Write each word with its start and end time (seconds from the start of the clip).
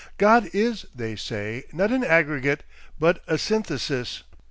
God 0.17 0.49
is, 0.51 0.87
they 0.95 1.15
say, 1.15 1.65
not 1.73 1.91
an 1.91 2.03
aggregate 2.03 2.63
but 2.97 3.21
a 3.27 3.37
synthesis. 3.37 4.23